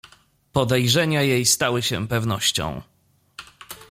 "Podejrzenia 0.51 1.21
jej 1.21 1.45
stały 1.45 1.81
się 1.81 2.07
pewnością." 2.07 2.81